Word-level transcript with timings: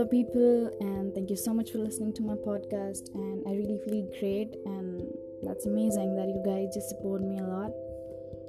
Hello, 0.00 0.08
people, 0.08 0.70
and 0.80 1.14
thank 1.14 1.28
you 1.28 1.36
so 1.36 1.52
much 1.52 1.72
for 1.72 1.76
listening 1.76 2.14
to 2.14 2.22
my 2.22 2.32
podcast. 2.32 3.14
And 3.14 3.46
I 3.46 3.50
really 3.50 3.78
feel 3.84 4.08
great, 4.18 4.56
and 4.64 5.02
that's 5.42 5.66
amazing 5.66 6.16
that 6.16 6.26
you 6.26 6.42
guys 6.42 6.72
just 6.72 6.88
support 6.88 7.20
me 7.20 7.36
a 7.36 7.42
lot. 7.42 7.70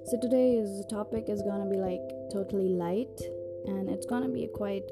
So 0.05 0.17
today's 0.17 0.85
topic 0.89 1.25
is 1.27 1.41
gonna 1.41 1.69
be 1.69 1.75
like 1.75 1.99
totally 2.31 2.69
light, 2.69 3.19
and 3.65 3.89
it's 3.89 4.05
gonna 4.05 4.29
be 4.29 4.47
quite 4.47 4.89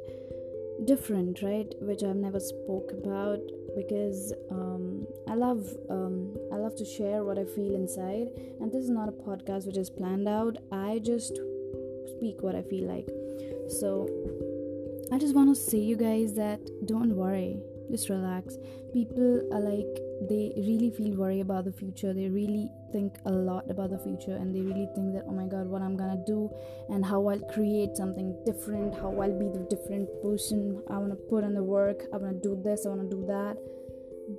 different, 0.83 1.41
right? 1.41 1.73
Which 1.79 2.03
I've 2.03 2.17
never 2.17 2.41
spoke 2.41 2.91
about 2.91 3.39
because 3.77 4.33
um, 4.51 5.07
I 5.29 5.35
love 5.35 5.65
um, 5.89 6.35
I 6.51 6.57
love 6.57 6.75
to 6.75 6.83
share 6.83 7.23
what 7.23 7.39
I 7.39 7.45
feel 7.45 7.73
inside, 7.73 8.27
and 8.59 8.69
this 8.69 8.83
is 8.83 8.89
not 8.89 9.07
a 9.07 9.13
podcast 9.13 9.65
which 9.65 9.77
is 9.77 9.89
planned 9.89 10.27
out. 10.27 10.57
I 10.73 10.99
just 10.99 11.39
speak 12.17 12.43
what 12.43 12.53
I 12.53 12.63
feel 12.63 12.85
like. 12.85 13.07
So 13.69 14.09
I 15.11 15.17
just 15.17 15.33
want 15.33 15.49
to 15.49 15.59
say 15.59 15.79
you 15.79 15.95
guys 15.95 16.35
that 16.35 16.59
don't 16.85 17.15
worry, 17.15 17.57
just 17.89 18.09
relax. 18.09 18.57
People 18.93 19.41
are 19.51 19.59
like 19.59 19.99
they 20.29 20.53
really 20.57 20.91
feel 20.91 21.15
worry 21.15 21.39
about 21.39 21.65
the 21.65 21.71
future. 21.71 22.13
They 22.13 22.29
really 22.29 22.69
think 22.91 23.17
a 23.25 23.31
lot 23.31 23.69
about 23.71 23.89
the 23.89 23.97
future 23.97 24.35
and 24.35 24.53
they 24.53 24.61
really 24.61 24.87
think 24.93 25.13
that 25.13 25.25
oh 25.27 25.31
my 25.31 25.45
god, 25.45 25.67
what 25.67 25.81
I'm 25.81 25.97
gonna 25.97 26.21
do 26.27 26.51
and 26.89 27.03
how 27.03 27.27
I'll 27.27 27.39
create 27.39 27.97
something 27.97 28.35
different, 28.45 28.93
how 28.93 29.19
I'll 29.19 29.39
be 29.39 29.47
the 29.47 29.65
different 29.67 30.09
person. 30.21 30.83
I 30.91 30.97
wanna 30.99 31.15
put 31.15 31.43
in 31.43 31.55
the 31.55 31.63
work, 31.63 32.03
I 32.13 32.17
wanna 32.17 32.33
do 32.33 32.59
this, 32.63 32.85
I 32.85 32.89
wanna 32.89 33.09
do 33.09 33.25
that. 33.25 33.57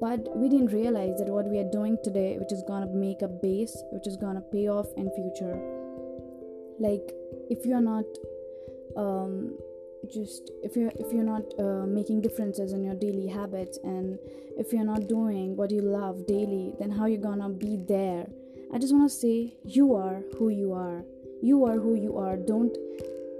But 0.01 0.37
we 0.37 0.48
didn't 0.48 0.73
realize 0.73 1.18
that 1.18 1.27
what 1.27 1.46
we 1.46 1.59
are 1.59 1.71
doing 1.73 1.98
today, 2.05 2.38
which 2.38 2.52
is 2.52 2.62
gonna 2.68 2.87
make 2.87 3.23
a 3.23 3.29
base, 3.29 3.77
which 3.91 4.07
is 4.07 4.16
gonna 4.16 4.41
pay 4.52 4.68
off 4.68 4.87
in 4.96 5.10
future. 5.10 5.59
Like 6.79 7.12
if 7.48 7.66
you're 7.66 7.80
not 7.80 8.05
um 8.96 9.59
just 10.13 10.51
if 10.63 10.77
you're 10.77 10.93
if 10.97 11.13
you're 11.13 11.25
not 11.25 11.43
uh, 11.59 11.87
making 11.87 12.21
differences 12.21 12.73
in 12.73 12.85
your 12.85 12.95
daily 12.95 13.27
habits 13.27 13.79
and 13.85 14.19
if 14.59 14.73
you're 14.73 14.85
not 14.85 15.09
doing 15.09 15.57
what 15.57 15.71
you 15.71 15.80
love 15.80 16.27
daily 16.27 16.73
then 16.79 16.91
how 16.91 17.07
you 17.07 17.19
gonna 17.19 17.49
be 17.49 17.77
there? 17.89 18.27
I 18.73 18.79
just 18.79 18.93
want 18.93 19.11
to 19.11 19.17
say 19.17 19.55
you 19.65 19.95
are 19.95 20.23
who 20.39 20.51
you 20.51 20.73
are. 20.73 21.02
You 21.43 21.65
are 21.65 21.79
who 21.79 21.95
you 21.95 22.19
are. 22.19 22.37
Don't 22.37 22.77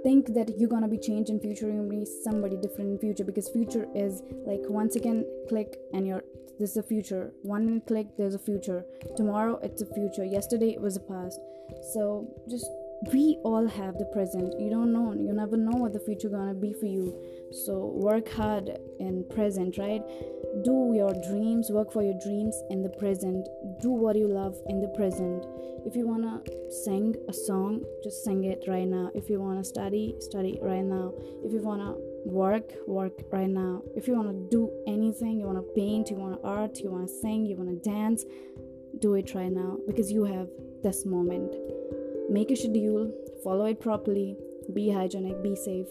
think 0.03 0.33
that 0.33 0.57
you're 0.57 0.69
gonna 0.69 0.87
be 0.87 0.97
changed 0.97 1.29
in 1.29 1.39
future. 1.39 1.67
You're 1.67 1.83
gonna 1.83 1.89
be 1.89 2.05
somebody 2.23 2.57
different 2.57 2.91
in 2.91 2.99
future 2.99 3.23
because 3.23 3.47
future 3.49 3.87
is 3.95 4.23
like 4.45 4.61
once 4.67 4.95
again 4.95 5.25
click 5.47 5.77
and 5.93 6.05
you're 6.07 6.23
this 6.59 6.71
is 6.71 6.77
a 6.77 6.83
future. 6.83 7.31
One 7.43 7.81
click 7.81 8.07
there's 8.17 8.35
a 8.35 8.39
future. 8.39 8.85
Tomorrow 9.15 9.59
it's 9.63 9.81
a 9.81 9.85
future. 9.85 10.25
Yesterday 10.25 10.71
it 10.71 10.81
was 10.81 10.95
a 10.95 10.99
past. 10.99 11.39
So 11.93 12.27
just 12.49 12.67
we 13.07 13.39
all 13.43 13.67
have 13.67 13.97
the 13.97 14.05
present. 14.05 14.53
You 14.59 14.69
don't 14.69 14.93
know. 14.93 15.13
You 15.13 15.33
never 15.33 15.57
know 15.57 15.77
what 15.77 15.93
the 15.93 15.99
future 15.99 16.29
gonna 16.29 16.53
be 16.53 16.71
for 16.73 16.85
you. 16.85 17.15
So 17.51 17.91
work 17.95 18.29
hard 18.29 18.69
in 18.99 19.25
present 19.29 19.77
right? 19.77 20.01
Do 20.63 20.93
your 20.95 21.13
dreams 21.27 21.69
work 21.71 21.91
for 21.91 22.03
your 22.03 22.17
dreams 22.23 22.55
in 22.69 22.83
the 22.83 22.89
present. 22.89 23.47
Do 23.81 23.89
what 23.89 24.15
you 24.15 24.27
love 24.27 24.55
in 24.67 24.81
the 24.81 24.87
present. 24.89 25.45
If 25.83 25.95
you 25.95 26.07
wanna 26.07 26.43
sing 26.69 27.15
a 27.27 27.33
song 27.33 27.83
just 28.03 28.23
sing 28.23 28.43
it 28.43 28.65
right 28.67 28.87
now. 28.87 29.09
If 29.15 29.29
you 29.29 29.39
wanna 29.39 29.63
study 29.63 30.15
study 30.19 30.59
right 30.61 30.85
now. 30.85 31.13
If 31.43 31.51
you 31.53 31.61
wanna 31.61 31.95
work 32.25 32.71
work 32.87 33.19
right 33.31 33.49
now. 33.49 33.81
If 33.95 34.07
you 34.07 34.15
wanna 34.15 34.37
do 34.51 34.69
anything 34.85 35.39
you 35.39 35.47
wanna 35.47 35.63
paint 35.75 36.11
you 36.11 36.17
wanna 36.17 36.39
art 36.43 36.77
you 36.77 36.91
wanna 36.91 37.07
sing 37.07 37.47
you 37.47 37.57
wanna 37.57 37.77
dance 37.77 38.25
do 38.99 39.15
it 39.15 39.33
right 39.33 39.51
now 39.51 39.77
because 39.87 40.11
you 40.11 40.23
have 40.25 40.47
this 40.83 41.05
moment 41.05 41.55
make 42.31 42.49
a 42.49 42.55
schedule, 42.55 43.11
follow 43.43 43.65
it 43.65 43.81
properly, 43.81 44.37
be 44.73 44.89
hygienic, 44.89 45.43
be 45.43 45.55
safe. 45.55 45.87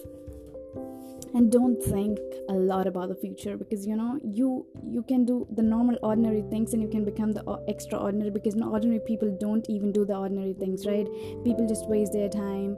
And 1.33 1.51
don't 1.51 1.81
think 1.81 2.19
a 2.49 2.53
lot 2.53 2.87
about 2.87 3.07
the 3.07 3.15
future 3.15 3.55
because 3.55 3.85
you 3.87 3.95
know 3.95 4.19
you 4.21 4.65
you 4.83 5.01
can 5.03 5.23
do 5.23 5.47
the 5.51 5.61
normal 5.61 5.97
ordinary 6.03 6.41
things 6.49 6.73
and 6.73 6.81
you 6.81 6.89
can 6.89 7.05
become 7.05 7.31
the 7.31 7.43
uh, 7.49 7.59
extraordinary 7.69 8.31
because 8.31 8.55
ordinary 8.55 8.99
people 8.99 9.37
don't 9.39 9.65
even 9.69 9.93
do 9.93 10.03
the 10.03 10.15
ordinary 10.15 10.53
things, 10.53 10.85
right? 10.85 11.07
People 11.45 11.67
just 11.67 11.87
waste 11.87 12.11
their 12.11 12.27
time 12.27 12.75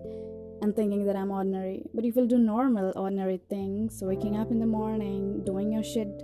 and 0.61 0.75
thinking 0.75 1.03
that 1.05 1.15
I'm 1.15 1.31
ordinary. 1.31 1.81
But 1.95 2.05
if 2.05 2.15
you'll 2.15 2.27
do 2.27 2.37
normal, 2.37 2.93
ordinary 2.95 3.41
things, 3.49 4.03
waking 4.03 4.37
up 4.37 4.51
in 4.51 4.59
the 4.59 4.67
morning, 4.67 5.43
doing 5.43 5.71
your 5.71 5.83
shit, 5.83 6.23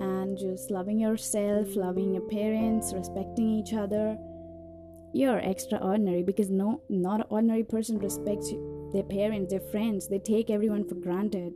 and 0.00 0.36
just 0.36 0.70
loving 0.70 0.98
yourself, 0.98 1.76
loving 1.76 2.12
your 2.14 2.26
parents, 2.28 2.92
respecting 2.92 3.48
each 3.48 3.74
other, 3.74 4.18
you're 5.12 5.38
extraordinary 5.38 6.22
because 6.22 6.50
no 6.50 6.82
not 6.88 7.26
ordinary 7.30 7.64
person 7.64 7.98
respects 7.98 8.52
their 8.92 9.02
parents 9.02 9.50
their 9.50 9.60
friends. 9.60 10.08
They 10.08 10.18
take 10.18 10.50
everyone 10.50 10.88
for 10.88 10.94
granted. 10.94 11.54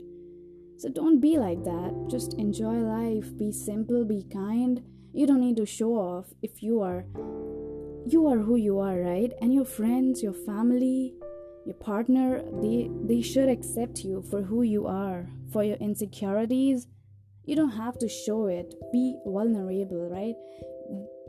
So 0.76 0.88
don't 0.88 1.20
be 1.20 1.38
like 1.38 1.62
that. 1.64 2.06
Just 2.10 2.34
enjoy 2.34 2.74
life. 2.74 3.36
Be 3.38 3.52
simple. 3.52 4.04
Be 4.04 4.24
kind. 4.32 4.82
You 5.12 5.26
don't 5.26 5.40
need 5.40 5.56
to 5.58 5.66
show 5.66 5.92
off 5.92 6.26
if 6.42 6.62
you 6.62 6.80
are 6.80 7.04
you 8.06 8.26
are 8.26 8.38
who 8.38 8.56
you 8.56 8.78
are 8.80 8.98
right? 9.00 9.32
And 9.40 9.54
your 9.54 9.64
friends 9.64 10.22
your 10.22 10.34
family 10.34 11.14
your 11.64 11.76
partner 11.76 12.42
they 12.60 12.90
they 13.04 13.22
should 13.22 13.48
accept 13.48 14.00
you 14.00 14.22
for 14.30 14.42
who 14.42 14.62
you 14.62 14.86
are 14.86 15.28
for 15.52 15.62
your 15.62 15.76
insecurities. 15.76 16.88
You 17.44 17.56
don't 17.56 17.76
have 17.76 17.98
to 17.98 18.08
show 18.08 18.46
it. 18.46 18.74
Be 18.92 19.16
vulnerable 19.24 20.08
right 20.10 20.34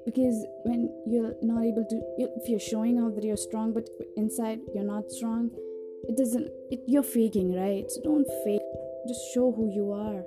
because 0.05 0.45
when 0.63 0.89
you're 1.07 1.33
not 1.41 1.63
able 1.63 1.85
to 1.89 2.01
if 2.17 2.47
you're 2.47 2.59
showing 2.59 3.01
off 3.01 3.15
that 3.15 3.23
you're 3.23 3.37
strong 3.37 3.73
but 3.73 3.89
inside 4.15 4.59
you're 4.73 4.83
not 4.83 5.11
strong 5.11 5.49
it 6.07 6.17
doesn't 6.17 6.49
it, 6.69 6.81
you're 6.87 7.03
faking 7.03 7.55
right? 7.55 7.89
So 7.89 8.01
don't 8.03 8.27
fake. 8.43 8.61
Just 9.07 9.33
show 9.33 9.51
who 9.51 9.71
you 9.71 9.91
are. 9.91 10.23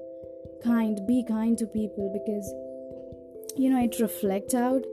Kind 0.62 1.00
be 1.06 1.24
kind 1.26 1.56
to 1.58 1.66
people 1.66 2.10
because 2.12 2.52
you 3.56 3.70
know 3.70 3.82
it 3.82 3.98
reflects 4.00 4.54
out. 4.54 4.84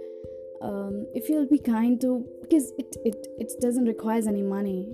Um, 0.62 1.08
if 1.14 1.30
you'll 1.30 1.48
be 1.48 1.60
kind 1.60 2.00
to 2.02 2.26
because 2.42 2.72
it, 2.78 2.96
it 3.04 3.28
it 3.40 3.52
doesn't 3.62 3.86
requires 3.86 4.28
any 4.28 4.44
money. 4.44 4.94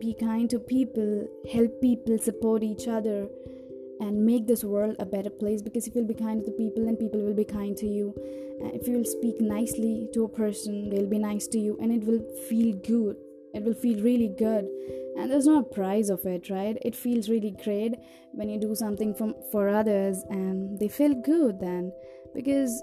Be 0.00 0.14
kind 0.14 0.48
to 0.50 0.58
people 0.58 1.26
help 1.52 1.80
people 1.80 2.18
support 2.18 2.62
each 2.62 2.88
other 2.88 3.28
and 4.00 4.24
make 4.24 4.46
this 4.46 4.64
world 4.64 4.96
a 4.98 5.06
better 5.06 5.30
place 5.30 5.62
because 5.62 5.86
if 5.86 5.94
you'll 5.94 6.06
be 6.06 6.14
kind 6.14 6.44
to 6.44 6.50
people 6.52 6.84
then 6.84 6.96
people 6.96 7.20
will 7.20 7.34
be 7.34 7.44
kind 7.44 7.76
to 7.76 7.86
you. 7.86 8.14
Uh, 8.62 8.70
if 8.72 8.86
you 8.86 8.96
will 8.98 9.04
speak 9.04 9.40
nicely 9.40 10.08
to 10.12 10.24
a 10.24 10.28
person 10.28 10.90
they'll 10.90 11.06
be 11.08 11.18
nice 11.18 11.46
to 11.46 11.58
you 11.58 11.78
and 11.80 11.92
it 11.92 12.04
will 12.04 12.22
feel 12.48 12.74
good. 12.76 13.16
It 13.54 13.62
will 13.62 13.74
feel 13.74 14.02
really 14.02 14.34
good. 14.36 14.68
And 15.16 15.30
there's 15.30 15.46
no 15.46 15.62
price 15.62 16.08
of 16.08 16.24
it 16.26 16.50
right? 16.50 16.76
It 16.82 16.96
feels 16.96 17.28
really 17.28 17.54
great 17.62 17.94
when 18.32 18.48
you 18.48 18.58
do 18.58 18.74
something 18.74 19.14
from 19.14 19.34
for 19.52 19.68
others 19.68 20.24
and 20.28 20.78
they 20.78 20.88
feel 20.88 21.14
good 21.14 21.60
then. 21.60 21.92
Because 22.34 22.82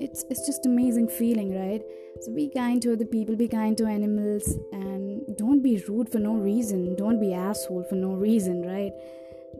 it's 0.00 0.24
it's 0.30 0.46
just 0.46 0.64
amazing 0.64 1.08
feeling 1.08 1.54
right? 1.54 1.82
So 2.22 2.34
be 2.34 2.48
kind 2.48 2.80
to 2.82 2.94
other 2.94 3.04
people 3.04 3.36
be 3.36 3.48
kind 3.48 3.76
to 3.78 3.86
animals 3.86 4.58
and 4.72 5.36
don't 5.36 5.62
be 5.62 5.82
rude 5.88 6.10
for 6.10 6.18
no 6.18 6.34
reason. 6.34 6.96
Don't 6.96 7.20
be 7.20 7.34
asshole 7.34 7.84
for 7.88 7.96
no 7.96 8.14
reason 8.14 8.62
right? 8.62 8.92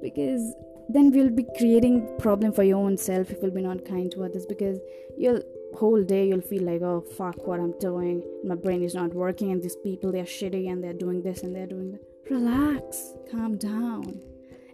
Because 0.01 0.55
then 0.89 1.11
we'll 1.11 1.31
be 1.31 1.47
creating 1.59 2.09
problem 2.19 2.53
for 2.53 2.63
your 2.63 2.79
own 2.79 2.97
self 2.97 3.31
if 3.31 3.43
you'll 3.43 3.51
be 3.51 3.61
not 3.61 3.85
kind 3.85 4.11
to 4.13 4.25
others 4.25 4.47
because 4.47 4.79
you'll 5.17 5.43
whole 5.75 6.03
day 6.03 6.27
you'll 6.29 6.41
feel 6.41 6.63
like 6.63 6.81
oh 6.81 7.01
fuck 7.17 7.47
what 7.47 7.61
i'm 7.61 7.79
doing. 7.79 8.23
My 8.43 8.55
brain 8.55 8.83
is 8.83 8.95
not 8.95 9.13
working 9.13 9.53
and 9.53 9.63
these 9.63 9.77
people 9.77 10.13
they're 10.13 10.25
shitty 10.25 10.71
and 10.71 10.83
they're 10.83 10.95
doing 10.95 11.23
this 11.23 11.43
and 11.43 11.55
they're 11.55 11.67
doing 11.67 11.93
that. 11.93 12.01
Relax. 12.31 13.15
Calm 13.31 13.57
down. 13.59 14.21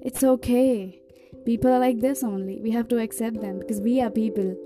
It's 0.01 0.23
okay. 0.23 1.01
People 1.45 1.73
are 1.73 1.79
like 1.81 2.01
this 2.01 2.23
only. 2.23 2.61
We 2.61 2.71
have 2.71 2.89
to 2.89 2.99
accept 2.99 3.41
them 3.41 3.59
because 3.59 3.81
we 3.81 4.01
are 4.01 4.11
people. 4.11 4.57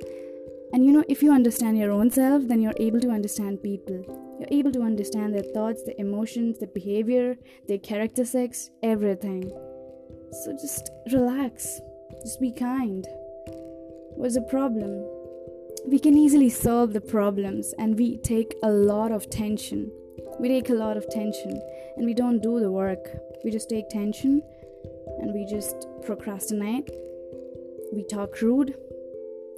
And 0.73 0.85
you 0.85 0.93
know 0.93 1.05
if 1.09 1.23
you 1.23 1.33
understand 1.33 1.79
your 1.79 1.93
own 1.93 2.11
self 2.11 2.47
then 2.47 2.61
you're 2.61 2.75
able 2.79 3.01
to 3.01 3.11
understand 3.11 3.63
people. 3.63 4.05
You're 4.39 4.61
able 4.61 4.73
to 4.73 4.83
understand 4.83 5.35
their 5.35 5.51
thoughts 5.55 5.83
their 5.85 5.95
emotions 5.97 6.59
their 6.59 6.69
behavior 6.69 7.37
their 7.67 7.79
characteristics 7.79 8.71
everything 8.83 9.51
so 10.33 10.53
just 10.53 10.91
relax, 11.13 11.81
just 12.23 12.41
be 12.41 12.53
kind. 12.53 13.07
What's 14.17 14.35
the 14.35 14.43
problem? 14.43 15.07
We 15.87 15.99
can 15.99 16.17
easily 16.17 16.51
solve 16.51 16.93
the 16.93 17.01
problems 17.01 17.73
and 17.79 17.99
we 17.99 18.19
take 18.19 18.55
a 18.63 18.71
lot 18.71 19.11
of 19.13 19.31
tension. 19.31 19.91
We 20.39 20.49
take 20.49 20.69
a 20.69 20.75
lot 20.75 20.97
of 20.97 21.09
tension 21.09 21.61
and 21.97 22.05
we 22.05 22.15
don't 22.15 22.43
do 22.43 22.61
the 22.61 22.71
work. 22.71 23.09
We 23.45 23.51
just 23.51 23.71
take 23.71 23.89
tension 23.89 24.43
and 25.21 25.33
we 25.33 25.47
just 25.47 25.87
procrastinate. 26.05 26.91
We 27.93 28.05
talk 28.05 28.41
rude. 28.43 28.75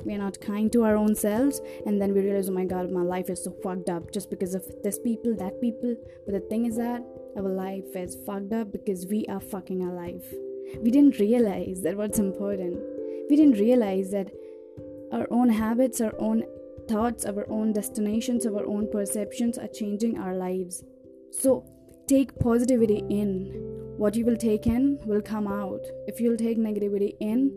We 0.04 0.14
are 0.14 0.18
not 0.18 0.40
kind 0.40 0.72
to 0.72 0.84
our 0.84 0.96
own 0.96 1.14
selves, 1.14 1.60
and 1.84 2.00
then 2.00 2.14
we 2.14 2.22
realize, 2.22 2.48
oh 2.48 2.52
my 2.52 2.64
god, 2.64 2.90
my 2.90 3.02
life 3.02 3.28
is 3.28 3.44
so 3.44 3.54
fucked 3.62 3.90
up 3.90 4.10
just 4.10 4.30
because 4.30 4.54
of 4.54 4.64
this 4.82 4.98
people, 4.98 5.36
that 5.36 5.60
people. 5.60 5.94
But 6.24 6.32
the 6.32 6.40
thing 6.40 6.64
is 6.64 6.76
that 6.76 7.04
our 7.36 7.42
life 7.42 7.94
is 7.94 8.16
fucked 8.24 8.54
up 8.54 8.72
because 8.72 9.06
we 9.06 9.26
are 9.26 9.40
fucking 9.40 9.82
our 9.82 9.92
life 9.92 10.24
we 10.78 10.90
didn't 10.90 11.18
realize 11.18 11.82
that 11.82 11.96
what's 11.96 12.18
important. 12.18 12.78
We 13.28 13.36
didn't 13.36 13.58
realize 13.58 14.10
that 14.10 14.30
our 15.12 15.26
own 15.30 15.48
habits, 15.48 16.00
our 16.00 16.14
own 16.18 16.44
thoughts, 16.88 17.24
our 17.26 17.48
own 17.50 17.72
destinations, 17.72 18.46
our 18.46 18.64
own 18.66 18.88
perceptions 18.90 19.58
are 19.58 19.68
changing 19.68 20.18
our 20.18 20.34
lives. 20.34 20.82
So 21.30 21.64
take 22.06 22.38
positivity 22.38 23.04
in. 23.08 23.52
what 24.00 24.16
you 24.16 24.24
will 24.24 24.36
take 24.36 24.66
in 24.66 24.98
will 25.04 25.20
come 25.20 25.46
out. 25.46 25.82
If 26.06 26.20
you'll 26.20 26.38
take 26.38 26.56
negativity 26.56 27.16
in, 27.20 27.54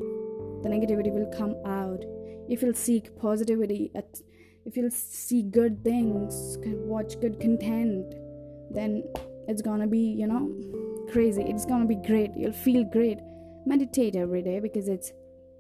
the 0.61 0.67
negativity 0.67 1.09
will 1.09 1.31
come 1.37 1.55
out. 1.65 2.03
If 2.49 2.61
you'll 2.61 2.73
seek 2.73 3.15
positivity, 3.17 3.91
if 4.65 4.75
you'll 4.75 4.91
see 4.91 5.41
good 5.41 5.81
things, 5.85 6.57
watch 6.83 7.17
good 7.21 7.39
content, 7.39 8.13
then 8.71 9.03
it's 9.47 9.61
gonna 9.61 9.87
be, 9.87 9.99
you 9.99 10.27
know, 10.27 10.51
crazy. 11.11 11.43
It's 11.43 11.65
gonna 11.65 11.85
be 11.85 11.95
great. 11.95 12.31
You'll 12.35 12.53
feel 12.53 12.83
great. 12.83 13.19
Meditate 13.65 14.15
every 14.15 14.41
day 14.41 14.59
because 14.59 14.87
it's 14.87 15.11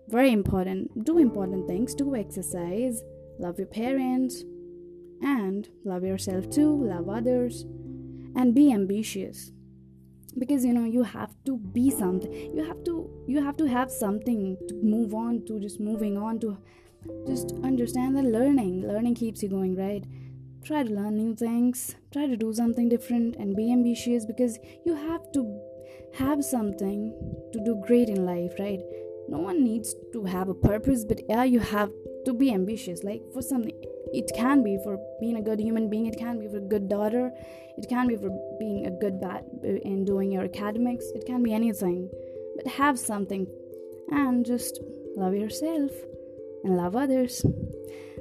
very 0.07 0.31
important. 0.31 1.05
Do 1.05 1.17
important 1.17 1.67
things, 1.67 1.95
do 1.95 2.15
exercise, 2.15 3.01
love 3.39 3.57
your 3.57 3.67
parents, 3.67 4.43
and 5.21 5.69
love 5.85 6.03
yourself 6.03 6.49
too, 6.49 6.85
love 6.85 7.09
others, 7.09 7.65
and 8.35 8.53
be 8.53 8.73
ambitious. 8.73 9.51
Because 10.37 10.65
you 10.65 10.73
know 10.73 10.85
you 10.85 11.03
have 11.03 11.35
to 11.45 11.57
be 11.57 11.89
something. 11.91 12.33
You 12.55 12.63
have 12.63 12.83
to 12.85 13.09
you 13.27 13.41
have 13.41 13.55
to 13.57 13.65
have 13.65 13.91
something 13.91 14.57
to 14.67 14.75
move 14.81 15.13
on 15.13 15.45
to 15.45 15.59
just 15.59 15.79
moving 15.79 16.17
on 16.17 16.39
to. 16.39 16.57
Just 17.27 17.53
understand 17.63 18.15
that 18.15 18.23
learning 18.23 18.87
learning 18.87 19.15
keeps 19.15 19.43
you 19.43 19.49
going 19.49 19.75
right 19.75 20.05
try 20.63 20.81
to 20.81 20.93
learn 20.93 21.17
new 21.17 21.35
things 21.35 21.95
try 22.11 22.25
to 22.25 22.37
do 22.37 22.53
something 22.53 22.87
different 22.87 23.35
and 23.35 23.55
be 23.55 23.71
ambitious 23.71 24.25
because 24.25 24.57
you 24.85 24.95
have 24.95 25.31
to 25.33 25.41
have 26.13 26.43
something 26.43 27.11
to 27.51 27.59
do 27.65 27.81
great 27.85 28.07
in 28.09 28.25
life 28.25 28.53
right? 28.59 28.79
No 29.27 29.39
one 29.39 29.63
needs 29.63 29.95
to 30.13 30.23
have 30.23 30.49
a 30.49 30.53
purpose 30.53 31.03
but 31.03 31.19
yeah 31.27 31.43
you 31.43 31.59
have 31.59 31.91
to 32.25 32.33
be 32.33 32.53
ambitious. 32.53 33.03
Like 33.03 33.21
for 33.33 33.41
something 33.41 33.73
it 34.13 34.31
can 34.35 34.63
be 34.63 34.77
for 34.83 34.97
being 35.19 35.37
a 35.37 35.41
good 35.41 35.59
human 35.59 35.89
being 35.89 36.05
it 36.05 36.17
can 36.17 36.39
be 36.39 36.47
for 36.47 36.57
a 36.57 36.69
good 36.73 36.87
daughter 36.87 37.31
it 37.77 37.89
can 37.89 38.07
be 38.07 38.15
for 38.15 38.29
being 38.59 38.85
a 38.85 38.91
good 38.91 39.19
bat 39.19 39.43
in 39.63 40.05
doing 40.05 40.31
your 40.31 40.43
academics 40.43 41.05
it 41.15 41.25
can 41.25 41.43
be 41.43 41.53
anything. 41.53 42.09
But 42.55 42.67
have 42.67 42.99
something 42.99 43.47
and 44.09 44.45
just 44.45 44.79
love 45.17 45.33
yourself 45.33 45.91
and 46.63 46.77
love 46.77 46.95
others 46.95 47.43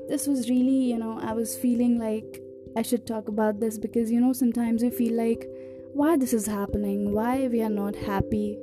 this 0.08 0.26
was 0.26 0.49
really 0.49 0.84
you 0.93 0.99
know 0.99 1.19
i 1.22 1.32
was 1.32 1.56
feeling 1.56 1.99
like 1.99 2.40
i 2.76 2.82
should 2.82 3.06
talk 3.06 3.28
about 3.28 3.60
this 3.60 3.78
because 3.78 4.10
you 4.10 4.20
know 4.20 4.32
sometimes 4.32 4.82
you 4.82 4.90
feel 4.90 5.14
like 5.14 5.46
why 5.94 6.16
this 6.16 6.32
is 6.32 6.46
happening? 6.46 7.12
Why 7.12 7.49
we 7.49 7.60
are 7.62 7.69
not 7.69 7.94
happy? 7.94 8.58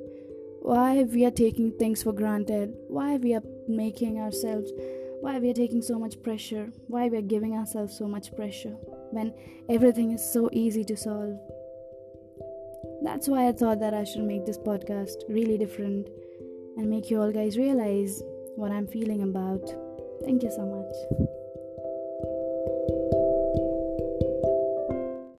Why 0.62 1.04
we 1.04 1.26
are 1.26 1.32
taking 1.32 1.72
things 1.78 2.02
for 2.02 2.12
granted? 2.12 2.74
Why 2.88 3.18
we 3.18 3.36
are 3.36 3.44
making 3.68 4.20
ourselves 4.20 4.72
why 5.22 5.38
we 5.38 5.50
are 5.50 5.54
taking 5.54 5.82
so 5.82 6.00
much 6.00 6.22
pressure? 6.24 6.72
Why 6.88 7.10
we 7.10 7.18
are 7.18 7.22
giving 7.22 7.54
ourselves 7.54 7.96
so 7.98 8.08
much 8.08 8.34
pressure 8.36 8.76
when 9.12 9.34
everything 9.70 10.12
is 10.12 10.34
so 10.34 10.50
easy 10.54 10.84
to 10.86 10.96
solve? 10.96 11.38
That's 13.04 13.28
why 13.28 13.48
i 13.48 13.52
thought 13.52 13.80
that 13.80 13.94
i 13.94 14.04
should 14.04 14.24
make 14.24 14.46
this 14.46 14.58
podcast 14.58 15.24
really 15.30 15.58
different 15.58 16.10
and 16.78 16.90
make 16.90 17.10
you 17.10 17.22
all 17.22 17.32
guys 17.32 17.58
realize 17.58 18.22
what 18.56 18.72
i'm 18.72 18.88
feeling 18.88 19.24
about 19.24 19.64
thank 20.24 20.44
you 20.44 20.52
so 20.52 20.66
much 20.66 21.30